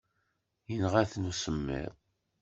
Yenɣa-ten 0.69 1.29
usemmiḍ. 1.31 1.93